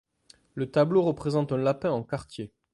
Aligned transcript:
Le 0.55 0.65
tableau 0.71 1.03
représente 1.03 1.51
un 1.51 1.57
lapin 1.59 1.91
en 1.91 2.01
quartier. 2.01 2.51